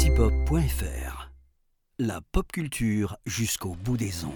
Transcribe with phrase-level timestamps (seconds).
[0.00, 1.30] antipop.fr.
[1.98, 4.32] La pop culture jusqu'au bout des ondes.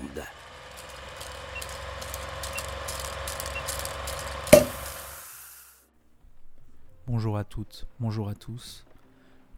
[7.06, 8.84] Bonjour à toutes, bonjour à tous.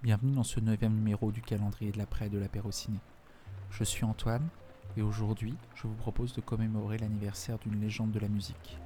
[0.04, 3.00] Bienvenue dans ce neuvième numéro du calendrier de l'après de l'apéro ciné.
[3.72, 4.46] Je suis Antoine
[4.96, 8.78] et aujourd'hui je vous propose de commémorer l'anniversaire d'une légende de la musique.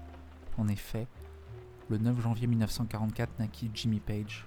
[0.56, 1.06] En effet,
[1.90, 4.46] le 9 janvier 1944 naquit Jimmy Page,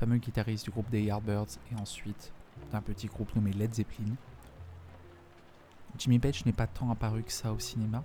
[0.00, 2.32] fameux guitariste du groupe des Yardbirds et ensuite
[2.72, 4.14] d'un petit groupe nommé Led Zeppelin.
[5.98, 8.02] Jimmy Page n'est pas tant apparu que ça au cinéma,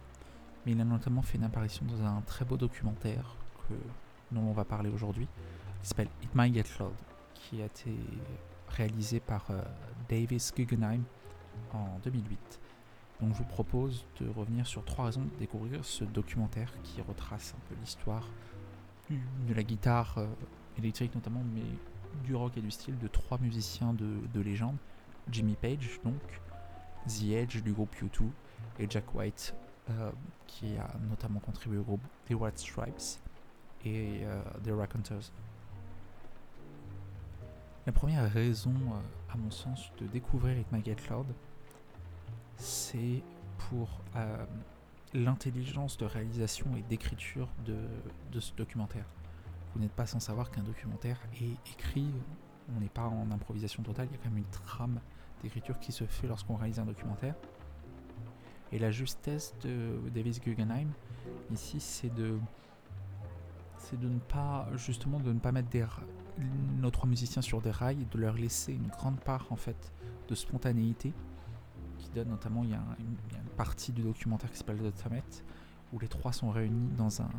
[0.66, 3.38] mais il a notamment fait une apparition dans un très beau documentaire
[3.70, 3.74] que,
[4.34, 5.26] dont on va parler aujourd'hui,
[5.82, 6.92] qui s'appelle It Might Get Loud,
[7.34, 7.96] qui a été
[8.68, 9.62] réalisé par euh,
[10.10, 11.04] Davis Guggenheim
[11.74, 12.60] en 2008.
[13.22, 17.56] Donc je vous propose de revenir sur trois raisons de découvrir ce documentaire qui retrace
[17.56, 18.28] un peu l'histoire
[19.10, 20.28] de la guitare euh,
[20.78, 21.62] électrique notamment, mais
[22.24, 24.78] du rock et du style de trois musiciens de, de légende.
[25.32, 26.22] Jimmy Page, donc,
[27.08, 28.26] The Edge du groupe U2,
[28.80, 29.56] et Jack White,
[29.90, 30.12] euh,
[30.48, 33.20] qui a notamment contribué au groupe The White Stripes
[33.84, 35.32] et euh, The Raconteurs.
[37.86, 41.28] La première raison, euh, à mon sens, de découvrir It Might Get Loud,
[42.58, 43.22] c'est
[43.70, 44.02] pour
[45.14, 49.06] l'intelligence de réalisation et d'écriture de ce documentaire.
[49.76, 52.08] Vous n'êtes pas sans savoir qu'un documentaire est écrit,
[52.76, 55.02] on n'est pas en improvisation totale, il y a quand même une trame
[55.44, 57.36] d'écriture qui se fait lorsqu'on réalise un documentaire.
[58.72, 60.88] Et la justesse de Davis Guggenheim,
[61.52, 62.40] ici, c'est de,
[63.78, 65.70] c'est de ne pas, justement, de ne pas mettre
[66.80, 69.92] nos trois musiciens sur des rails, de leur laisser une grande part, en fait,
[70.30, 71.14] de spontanéité,
[71.98, 75.44] qui donne notamment, il y a une partie du documentaire qui s'appelle The Summit,
[75.92, 77.30] où les trois sont réunis dans un,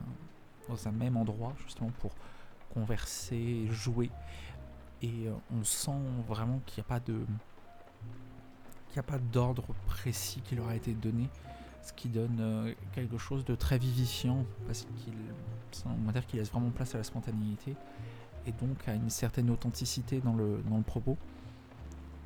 [0.69, 2.13] dans un même endroit, justement, pour
[2.73, 4.11] converser, jouer.
[5.03, 5.91] Et euh, on sent
[6.29, 7.15] vraiment qu'il n'y a pas de
[8.87, 11.29] qu'il n'y a pas d'ordre précis qui leur a été donné,
[11.83, 15.15] ce qui donne euh, quelque chose de très vivifiant, parce qu'il
[15.73, 17.77] c'est un documentaire qui laisse vraiment place à la spontanéité,
[18.47, 21.19] et donc à une certaine authenticité dans le, dans le propos,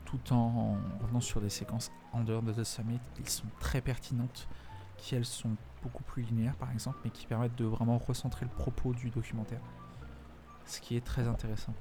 [0.05, 4.49] tout en revenant sur des séquences en dehors de The Summit, qui sont très pertinentes,
[5.00, 8.50] qui elles sont beaucoup plus linéaires par exemple, mais qui permettent de vraiment recentrer le
[8.50, 9.61] propos du documentaire,
[10.66, 11.75] ce qui est très intéressant.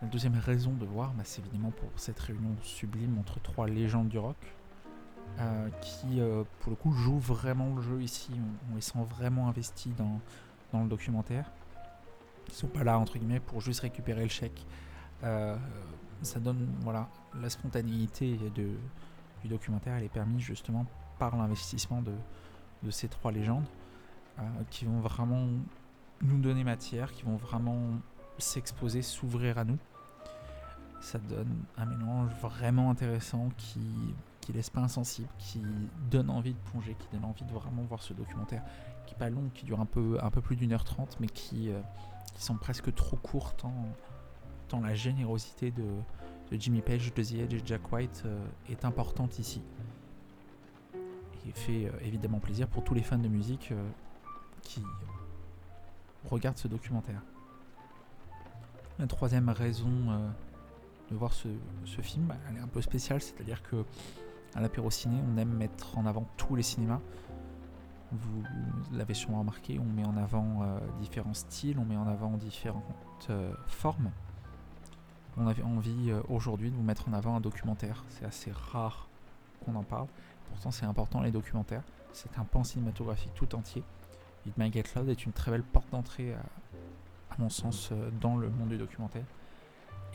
[0.00, 4.08] La deuxième raison de voir, bah, c'est évidemment pour cette réunion sublime entre trois légendes
[4.08, 4.36] du rock,
[5.38, 8.32] euh, qui euh, pour le coup jouent vraiment le jeu ici.
[8.70, 10.20] On, les sent vraiment investis dans,
[10.72, 11.50] dans le documentaire.
[12.48, 14.66] Ils sont pas là entre guillemets pour juste récupérer le chèque.
[15.22, 15.56] Euh,
[16.22, 17.08] ça donne voilà
[17.40, 19.94] la spontanéité du documentaire.
[19.94, 20.84] Elle est permise justement
[21.22, 23.66] par l'investissement de, ces trois légendes
[24.40, 25.46] euh, qui vont vraiment
[26.20, 27.78] nous donner matière, qui vont vraiment
[28.38, 29.78] s'exposer, s'ouvrir à nous.
[31.00, 33.86] Ça donne un mélange vraiment intéressant qui,
[34.40, 35.62] qui laisse pas insensible, qui
[36.10, 38.64] donne envie de plonger, qui donne envie de vraiment voir ce documentaire
[39.06, 41.28] qui est pas long, qui dure un peu, un peu plus d'une heure trente, mais
[41.28, 41.80] qui, euh,
[42.34, 43.86] qui sont presque trop courts tant,
[44.66, 45.84] tant la générosité de,
[46.50, 49.62] Jimmy Page, de The Edge et Jack White euh, est importante ici.
[51.54, 53.90] Fait euh, évidemment plaisir pour tous les fans de musique euh,
[54.62, 54.82] qui
[56.30, 57.20] regardent ce documentaire.
[58.98, 60.28] La troisième raison euh,
[61.10, 61.48] de voir ce,
[62.00, 63.84] film, bah, elle est un peu spéciale, c'est-à-dire que
[64.54, 67.00] à l'apéro ciné, on aime mettre en avant tous les cinémas.
[68.12, 68.42] Vous
[68.92, 72.84] l'avez sûrement remarqué, on met en avant euh, différents styles, on met en avant différentes
[73.30, 74.10] euh, formes.
[75.38, 78.04] On avait envie euh, aujourd'hui de vous mettre en avant un documentaire.
[78.10, 79.08] C'est assez rare
[79.64, 80.08] qu'on en parle.
[80.52, 81.82] Pourtant, c'est important les documentaires.
[82.12, 83.82] C'est un pan cinématographique tout entier.
[84.46, 88.36] It Might Get Loud est une très belle porte d'entrée, à, mon sens, euh, dans
[88.36, 89.24] le monde du documentaire.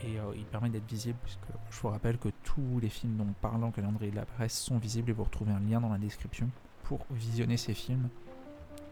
[0.03, 3.25] Et euh, il permet d'être visible, puisque je vous rappelle que tous les films dont
[3.29, 5.89] on parle le calendrier de la presse sont visibles et vous retrouvez un lien dans
[5.89, 6.49] la description
[6.83, 8.09] pour visionner ces films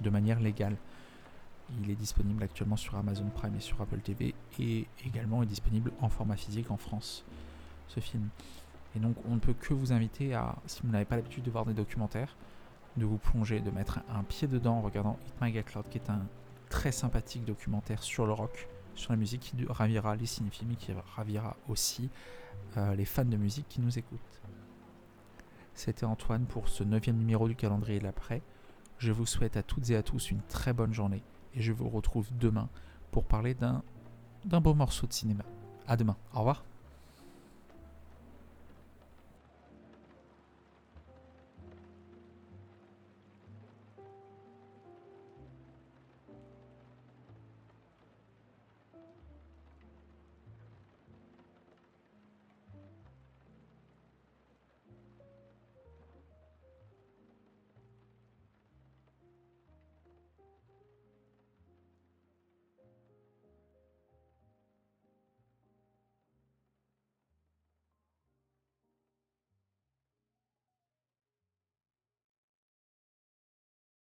[0.01, 0.75] de manière légale.
[1.81, 5.91] Il est disponible actuellement sur Amazon Prime et sur Apple TV et également est disponible
[6.01, 7.23] en format physique en France,
[7.87, 8.29] ce film.
[8.95, 11.51] Et donc on ne peut que vous inviter à, si vous n'avez pas l'habitude de
[11.51, 12.35] voir des documentaires,
[12.97, 15.97] de vous plonger, de mettre un pied dedans en regardant It Might Get Loud, qui
[15.97, 16.25] est un
[16.69, 20.93] très sympathique documentaire sur le rock, sur la musique, qui ravira les cinéphiles, mais qui
[21.15, 22.09] ravira aussi
[22.77, 24.41] euh, les fans de musique qui nous écoutent.
[25.73, 28.41] C'était Antoine pour ce neuvième numéro du calendrier de l'après.
[28.97, 31.21] Je vous souhaite à toutes et à tous une très bonne journée
[31.53, 32.69] et je vous retrouve demain
[33.11, 33.83] pour parler d'un
[34.45, 35.43] d'un beau morceau de cinéma.
[35.87, 36.15] À demain.
[36.33, 36.63] Au revoir.